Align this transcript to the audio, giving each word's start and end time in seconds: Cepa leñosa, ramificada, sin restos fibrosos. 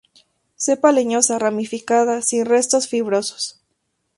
Cepa 0.55 0.89
leñosa, 0.91 1.37
ramificada, 1.37 2.23
sin 2.23 2.47
restos 2.47 2.87
fibrosos. 2.87 3.61